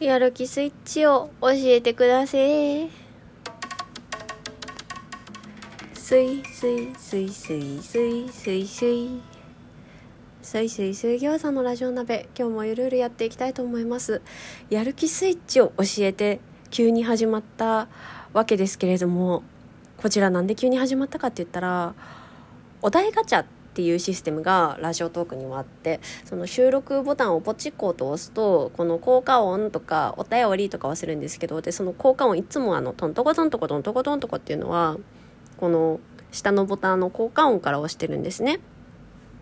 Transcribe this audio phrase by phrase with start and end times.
[0.00, 2.90] やる気スイッチを教えてください。
[5.94, 9.22] スイスイスイスイスイスイスイ。
[10.42, 12.28] スイスイ水餃子のラジオ鍋。
[12.36, 14.20] 今日もゆるゆるやっていきたいと思います。
[14.68, 16.40] やる気スイッチを教えて
[16.70, 17.86] 急に始まった
[18.32, 19.44] わけですけれども
[19.96, 21.94] こちらなんで急に始まったかって言ったら
[22.82, 23.44] お題ガチャ
[23.74, 34.96] っていうシステムがラジオトークにもあってその収録ボタンをポチッコと押すとこの効果音とかお便りとかはするんですけどでその効果音いつもあのトントコトントコトントコトントコっていうのは
[35.56, 35.98] この
[36.30, 38.60] 下のボタンの効果音から押してるんですね。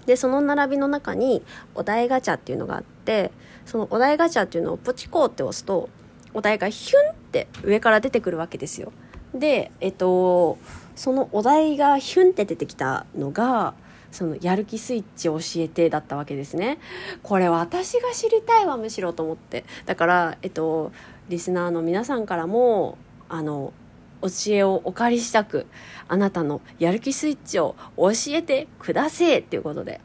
[0.06, 1.42] でその並びの中に
[1.74, 3.33] お題ガチャっていうのがあって
[3.66, 5.91] そのお題ガチャっていうのをポチコって押すと
[6.33, 8.92] お題がヒュンって上から出てくるわけですよ。
[9.34, 10.56] でえっと
[10.96, 13.74] そのお題がヒュンって出てきたのが
[14.12, 16.78] そのやる気スイッチを教えてだったわけですね。
[17.22, 19.64] これ私が知りたいわむしろと思って。
[19.86, 20.92] だからえっと
[21.28, 22.98] リスナーの皆さんからも
[23.28, 23.72] あの
[24.20, 25.66] 教えをお借りしたく
[26.06, 30.00] あなたのやる気スイッチを教えてくださいっていうことで。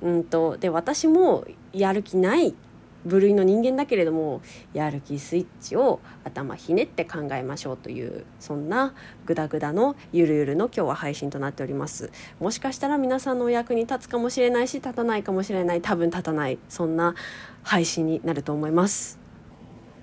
[0.00, 2.54] うんとで私もやる気ない
[3.08, 4.42] 部類の人間だけれども
[4.72, 8.94] やる気スイッチを頭ひねって考えましょうというそんな
[9.26, 12.10] グダグダのゆるゆるの今日は配信となっております。
[12.38, 17.14] もしかしたら皆さんのお役に立つかもしれないし立たないかもしれない多分立たないそんな
[17.62, 19.18] 配信になると思います。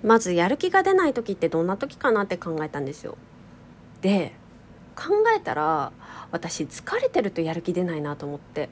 [0.02, 3.16] まずやる気が出ない時ってどんな時かなって考えたんですよ。
[4.02, 4.32] で
[4.94, 5.92] 考えたら
[6.30, 8.68] 私疲れてるとやる気出ないなと思って。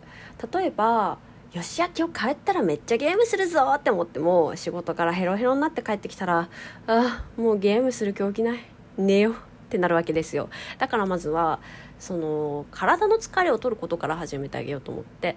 [0.52, 1.18] 例えば
[1.54, 6.48] よしや今日帰ったらめっちゃゲームするぞって思っても仕事からヘロヘロになって帰ってきたら
[6.88, 8.58] あもうゲームする気起きない。
[8.98, 9.36] 寝ようっ
[9.70, 10.48] てなるわけですよ。
[10.78, 11.60] だからまずは
[12.00, 15.36] その体の疲れを取ることから始めてあげようと思って。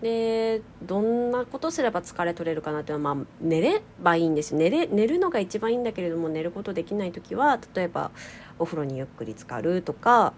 [0.00, 8.10] でどんなことすれば疲れ取れるかなっていうのは、まあ、寝ればいいんです寝れ寝るのが一番いいんだけれども寝ることできない時は例えば
[8.58, 10.32] お風呂にゆっくり浸かるとか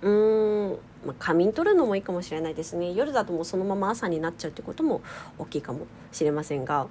[0.00, 2.92] うーんまあ、仮眠取るのもいいかもしれないですね。
[2.92, 5.02] 夜だともうそのまま朝になっちゃうってことも
[5.38, 6.86] 大きいかもしれませんが、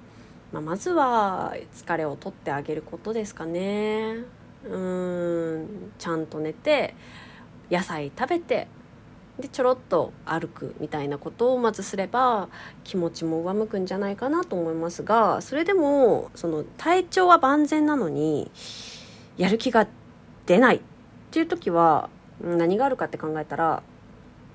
[0.52, 4.24] まあ、まずは疲れを取ってあげることですかね。
[4.64, 5.92] うん。
[5.98, 6.94] ちゃんと寝て
[7.70, 8.68] 野菜食べて
[9.38, 12.48] でちょろっと歩くみたいなことをまずすれば
[12.84, 18.50] 気持ちも上向くんじゃないかなと思いますがそれでもその体調は万全なのに
[19.38, 19.88] やる気が
[20.46, 20.80] 出ないっ
[21.30, 22.10] ていう時は
[22.42, 23.82] 何があるかって考えたら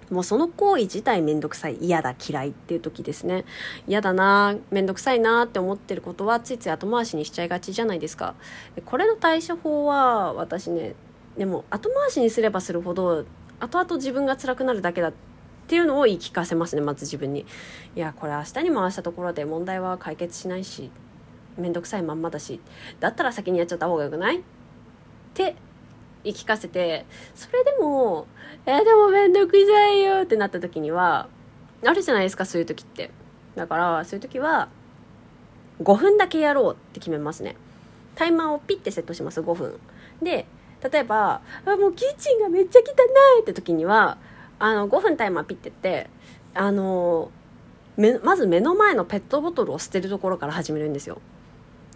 [0.10, 1.78] もうその行為自体めんどくさい。
[1.82, 3.44] 嫌だ嫌いっていう時ですね。
[3.88, 8.36] 嫌だなめんどくさいなって思ってることはついつい後回しにしちゃいがちじゃないですか。
[8.86, 10.96] これの対処法は私ね
[11.38, 13.26] でも後回しにすればするほど
[13.60, 15.14] 後々自分が辛くなるだけだっ
[15.68, 17.46] ていうのを言い聞かせますねまず自分に。
[17.96, 20.90] いやこれ明日に回したところで問題は解決しないし
[21.58, 22.62] めんどくさいまんまだし
[23.00, 24.38] だったら先にやっちゃった方がよくない？
[24.38, 24.42] っ
[25.34, 25.56] て
[26.24, 27.06] 言い聞かせて
[27.36, 28.28] それでも
[28.66, 31.28] 「えー、でもめんどくさいよ」ってなった時には
[31.86, 33.12] あるじゃないですかそういう時って。
[33.58, 34.70] だからそういう時は
[35.82, 37.56] 5分だけやろうって決めますね。
[38.16, 39.80] タイマーをピッてセットします5分。
[40.22, 40.46] で
[40.92, 42.84] 例えば「あもうキッチンがめっちゃ汚
[43.40, 44.18] い」って時には
[44.60, 46.10] あの5分タイマーピッてって
[46.54, 47.32] あの
[48.24, 51.20] まず目の前のペットボトルを捨てるところから始めるんですよ。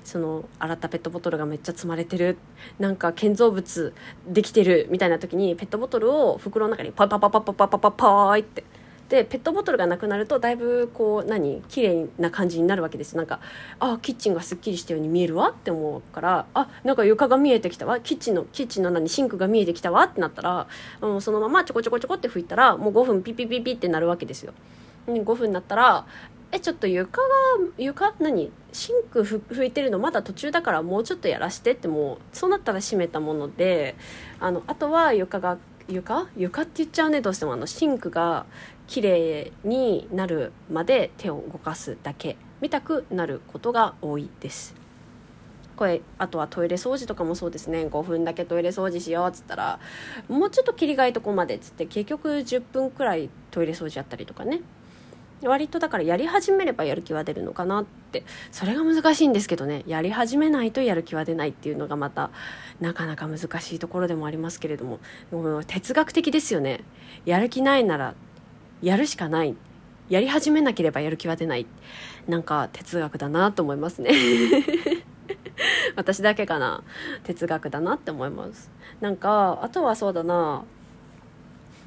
[0.03, 2.37] その洗ったペットボトルがめっちゃ積まれてる
[2.79, 3.93] なんか建造物
[4.27, 8.63] できてるみたいな時にペットボトルを袋の中にパパパパパパパパパーイって
[9.11, 13.41] でペットボトルがなくなるとだいぶこう何綺麗な感じになるわけですなんか
[13.77, 20.67] あキッチンがすっきりしたように見えるわって思うからあなんか床が見えてきたわキッチンのキッチンの何シンクが見えてきたわってなったら、
[21.01, 24.53] うん、そのままちょこちょこちょこって拭いたらもう5分ピピピピってなるわけですよ。
[25.07, 26.05] 5分になったら
[26.51, 27.27] えちょっと床が
[27.77, 28.51] 床何？
[28.73, 33.95] シンク拭いてるのまだ途中だからもうちょっとやらしてってもうそうなったら閉めたもので
[34.39, 35.57] あのあとは床が
[35.87, 36.27] 床？
[36.37, 38.45] 床って言っちゃうねどうしてもあのシンクが
[38.87, 44.75] 綺麗になるまで手を動かすだけ見たくなることが多いです。
[45.77, 47.87] これあとはトイレ掃除とかもそうですね。
[47.87, 49.79] 5分だけトイレ掃除しようっつったら
[50.27, 54.61] もうちょっと切り替えとこまでっつって結局10分くらいトイレ掃除やったりとかね。
[55.47, 58.23] 割とだからやり始めればやる気は出るのかなって。
[58.51, 59.83] それが難しいんですけどね。
[59.87, 62.31] やり始めないとやる気は出ないっていうのがまた
[62.79, 64.99] なかなか難しいところでもありますけれども。
[65.31, 66.81] もう哲学的ですよね。
[67.25, 68.15] やる気ないなら
[68.81, 69.55] やるしかない。
[70.09, 71.65] やり始めなければやる気は出ない。
[72.27, 74.11] なんか哲学だなと思いますね。
[75.95, 76.83] 私だけかな。
[77.23, 78.71] 哲学だなって思います。
[78.99, 80.63] なんかあとはそうだな。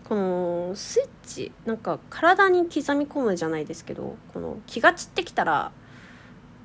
[0.09, 5.73] このスイッチなんか体に刻み込むじゃないですけどこの気が散ってきたら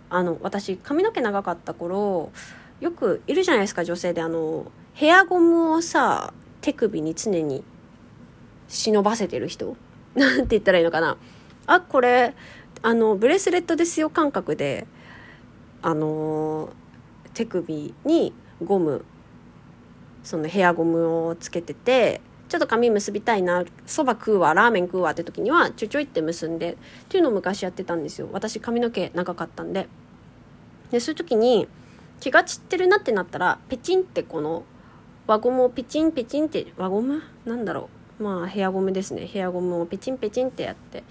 [0.09, 2.31] あの私髪の毛長かった頃
[2.81, 7.63] よくいるじゃないですか女性であのヘアゴムをさ手首に常に
[8.67, 9.75] 忍ばせてる人。
[10.15, 11.17] なんて言ったらいいのかな。
[11.67, 12.33] あこれ
[12.81, 14.87] あのブレスレットですよ感覚で
[15.81, 16.69] あの
[17.33, 18.33] 手首に
[18.63, 19.05] ゴム
[20.23, 23.63] そのヘアゴムをつけててちょっと髪結びたいな。
[23.85, 24.53] そば食うわ。
[24.53, 28.27] ラーメン食うわって時にはちょちょいって結んでっていうのを昔やってたんですよ。
[28.31, 29.87] 私髪の毛長かったんで。
[30.91, 31.67] でそういう時に
[32.19, 34.63] 気が散ってるなってなったらペチンってこの
[35.27, 37.21] 輪ゴムをピチンペチンって輪ゴム？
[37.45, 38.23] なんだろう。
[38.23, 39.27] まあヘアゴムですね。
[39.27, 41.03] ヘアゴムをペチンペチンってやって。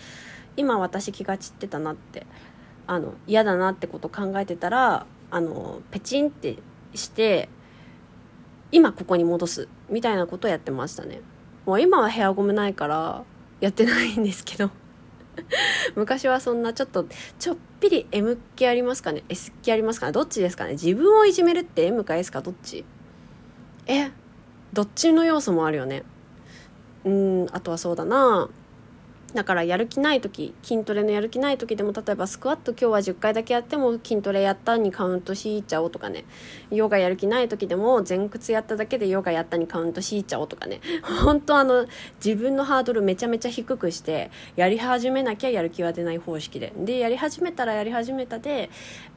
[0.56, 2.26] 今私気が散ってたなって。
[2.90, 6.56] あの嫌だなってこと考えてたらあのペチンって
[6.94, 7.50] して
[8.70, 11.20] 今ここに戻すみたいなことをやってましたね。
[11.66, 13.24] もう今はヘアゴムないから
[13.60, 14.70] やってないんですけど。
[15.94, 17.06] 昔はそんなちょっと
[17.38, 20.12] ちょっぴり M 気ありますかね？S 気ありますかね？
[20.12, 20.72] どっちですかね？
[20.72, 22.84] 自分をいじめるって M か S かどっち？
[23.86, 24.10] え
[24.72, 26.02] どっちの要素もあるよね。
[27.04, 28.48] うんあとはそうだな。
[29.34, 36.24] だからやる気ない時筋トレのやる気ない時でも例えばスクワット今日は10回だけやっても筋トレやったにカウントしちゃおうとかね。
[36.70, 40.80] ヨガやる気ない時でも前屈やっただけでヨガやったにカウントしちゃおうとかね。
[41.24, 41.86] 本当あの
[42.24, 46.72] 自分のハードルめちゃめちゃ低くしてやり始めなきゃやる気は出ない方式で。
[46.74, 48.70] でやり始めたらやり始めたで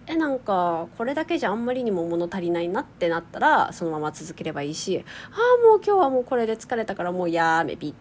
[0.07, 5.35] えなんかこれだけじゃあんまりにも物足りないなってなったらそのまま続ければいいしあ
[5.65, 7.93] あもう今日はもうこれで疲れたからもうやめびっ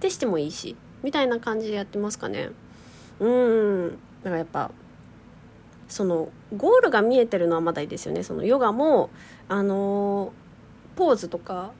[0.00, 0.74] てしてもいいし。
[1.04, 2.48] みたいな感じでやってますかね。
[3.20, 3.90] うん。
[4.22, 4.70] だからやっぱ
[5.86, 8.22] そのゴールが見えてるのはまだいいですよね。
[8.22, 9.10] そのヨガも
[9.48, 11.72] あのー、ポーズとか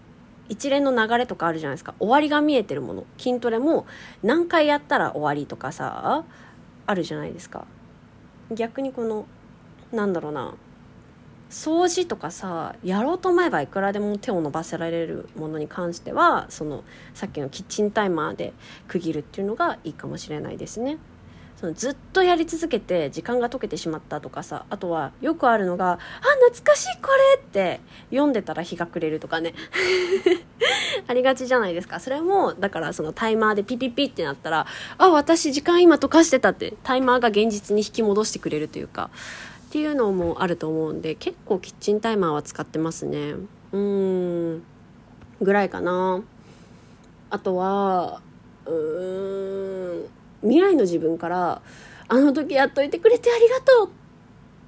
[0.50, 1.94] 一連の流れとかあるじゃないですか。
[1.98, 3.04] 終わりが見えてるもの。
[3.16, 3.86] 筋トレも
[4.22, 6.24] 何回やったら終わりとかさ
[6.86, 7.66] あるじゃないですか。
[8.52, 9.24] 逆にこの
[9.90, 10.54] なんだろうな。
[11.54, 16.82] 掃除とかさやろうと思えばいくらでも手を伸ばせられるものに関してはその
[17.14, 18.52] さっきのキッチンタイマーで
[18.88, 20.98] 区切るっていうのがいいかもしれないですね。
[21.56, 25.98] そのずっとやり続けて時間が解けてしまったとかさあとはよくあるのが「あ
[26.50, 27.80] 懐かしいこれ!」って
[28.10, 29.54] 読んでたら日が暮れるとかね
[31.06, 34.66] ありがちじゃないですかそれもだからそのタイマーでピピピってなったら
[34.98, 39.10] 「あ私時間今溶かしてた」ってタイマーが現実に引き戻してくれるというか
[39.74, 43.34] っていうのもあると思うんで結構キッチンタイマーは使ってますね。
[43.72, 44.62] うん。
[45.40, 46.22] ぐらいかな。
[47.28, 48.22] あとは
[48.66, 50.08] うーん。
[50.42, 51.60] 未来の自分から
[52.06, 53.90] 「あの時やっといてくれてありがとう!」っ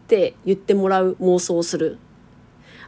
[0.09, 1.99] て言ってもらう妄想をする。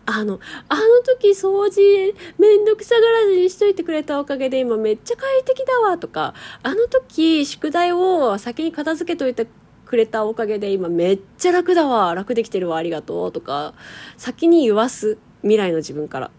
[0.05, 9.47] あの、あの時掃除めんどくさがらずにしといてくれたおかげで今めっちゃ快適だわとか、あの時宿題を先に片付けといて
[9.89, 12.15] くれたおかげで今めっちゃ楽だわ。
[12.15, 12.77] 楽できてるわ。
[12.77, 13.33] ありがとう。
[13.33, 13.75] とか
[14.19, 16.31] 先に言わす未来の自分から。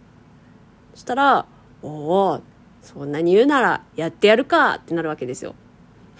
[0.93, 1.45] そしたら
[1.81, 2.41] 「おお
[2.81, 5.55] そんなに言うならやってやるか」ってなるわけですよ。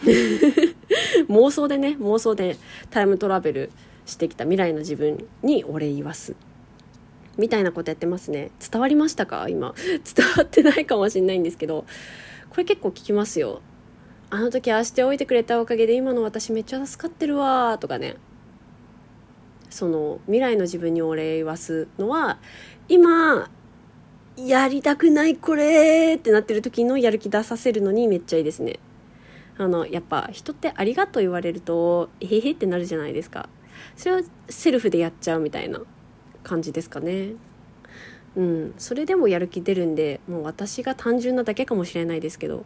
[1.30, 2.58] 妄想でね妄想で
[2.90, 3.72] タイムトラベル
[4.06, 6.36] してきた未来の自分にお礼言わす。
[7.38, 8.50] みたいなことやってますね。
[8.72, 9.48] 伝わりましたか？
[9.50, 9.74] 今。
[10.04, 11.86] 伝わってないかもしれないんですけど
[12.50, 13.62] これ結構聞きますよ。
[14.32, 18.16] あの時ああしておいてくれたおかげで今の私めっちゃ助かってるわとかね。
[19.70, 22.40] その未来の自分にお礼言わすのは
[22.88, 23.50] 今
[24.36, 28.80] やりたくないこれってなってる時のやる気出させるのにめっちゃいいですね。
[29.58, 33.50] あのやっぱ人ってありがとう言われるとへへってなるじゃないですか。
[33.96, 35.82] それをセルフでやっちゃうみたいな
[36.44, 37.34] 感じですかね。
[38.36, 42.66] うん、それでもやる気出るんでもう私が単純なだけかもしれないですけど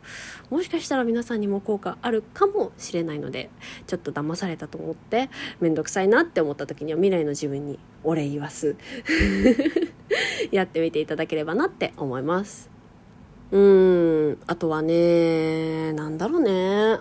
[0.49, 3.49] もしかしたら皆さんにも効果あるかもしれないので
[3.87, 5.29] ちょっと騙されたと思って
[5.61, 8.75] 面倒くさいなって思った時には未来の自分にお礼言わす。
[10.51, 12.69] やってみていただければなって思います。
[13.51, 14.37] うん。
[14.45, 16.99] あとはねなんだろうね。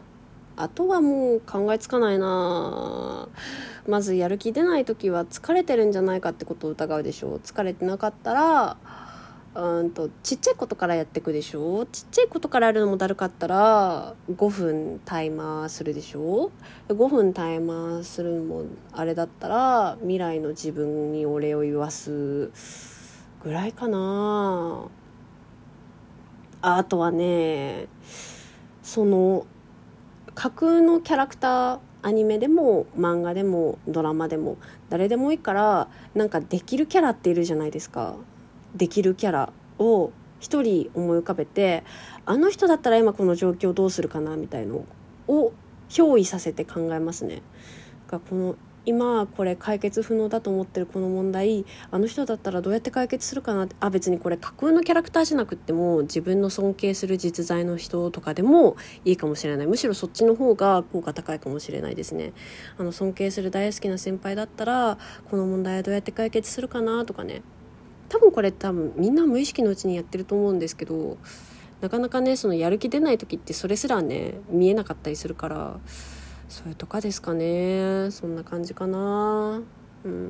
[0.56, 3.28] あとはもう考えつかないな。
[3.86, 8.76] まずやる気出ない時は疲れてるんじゃないかってことを疑うでしょ疲れてなかったら
[9.54, 16.50] うんとちっちゃいことからやっていくでしょちっちゃいことからやるのもだるかったら5分タイマーするでしょ
[16.88, 22.50] 5分タイマーするのもあれだったら未来の自分にお礼を言わす
[23.42, 24.88] ぐらいかな。
[26.64, 27.88] あとはね
[28.82, 29.46] その
[30.34, 34.56] 架空のキャラクターアニメでも漫画でもドラマでも
[34.90, 38.16] 誰でもいいからなんかできるキャラっているじゃないですか。
[38.74, 41.84] できるキャラを一人思い浮かべて
[42.26, 44.84] あの人だったら今この状況どうするかなみたいの
[45.28, 45.52] を
[45.88, 47.42] 憑依させて考えますね。
[48.08, 59.66] がこの今これ解決不能だと思ってるこの問題あの人だったらどうやって解決するかなってあ別にこれ架空のキャラクターじゃなくっても自分の尊敬する実在の人とかでもいいかもしれない。
[59.66, 62.32] むしろそっちの方が効果高いかもしれないですね。
[62.76, 64.98] あの尊敬する大好きな先輩だったら
[65.30, 67.42] この問題はどうやって解決するかなとかね。
[68.08, 71.16] 多分これ多分みんな無意識のうちにやってると思うんですけど
[71.80, 75.80] なかなかねそのやる気出ない時ってそれすらね見えなかったりするから
[76.52, 78.10] それとかですかね。
[78.10, 79.62] そんな感じかな。
[80.04, 80.22] うん。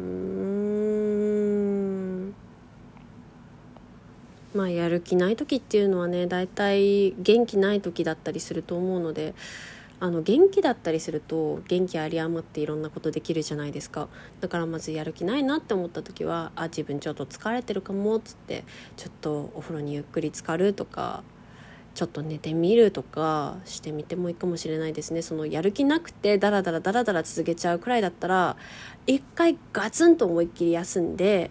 [4.54, 9.34] まあやる気ない時っていうのはね大体元気ない時だったりすると思うので
[9.98, 14.08] あの元気だったりすると元気あり余っていろんなことできるじゃないですか。
[14.40, 18.62] だからまずやる気ないなって思った時はあ自分ちょっと疲れてるかもっつって
[18.96, 21.24] ちょっとお風呂にゆっくり浸かるとか
[21.94, 25.22] ちょっと寝てみるとかしてみてもいいかもしれないですね。
[25.22, 28.56] そのやる気なくてダラダラダラダラ続けちゃうくらいだったら
[29.06, 31.50] 一回ガツンと思いっきり休んで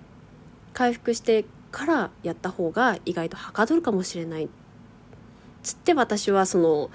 [0.73, 4.49] 回復してからやった方が意外とはかどるかもしれない。
[5.63, 6.89] つって私はその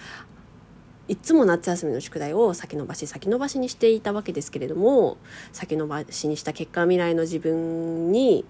[1.08, 5.18] いつも夏休みの宿題を先延ばし先延ばしにしていたわけですけれども
[5.52, 8.44] 先延ばしにした結果未来の自分に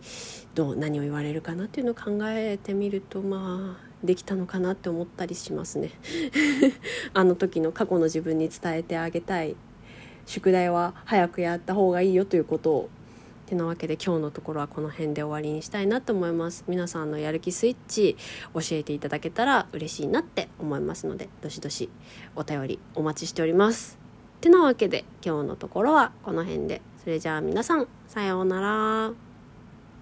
[0.55, 5.91] どう何を言われるかなっていうのを考えてみるとまあできたのかなって思ったりしますね。
[7.15, 9.57] あの時の過去の自分に伝えてあげたい
[10.27, 12.91] 宿題は早くやった方がいいよということを
[13.47, 16.65] てなわけで今日のところはこの辺で終わりにしたいなと思います。
[16.67, 18.17] 皆さんのやる気スイッチ
[18.53, 21.89] 教えていただけたら嬉しいなって思いますのでどしどし
[22.35, 23.99] お便りお待ちしております。
[24.41, 26.83] てなわけで今日のところはこの辺で。
[27.03, 29.26] それじゃあ皆さんさようなら。